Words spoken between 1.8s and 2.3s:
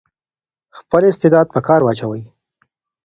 واچوئ.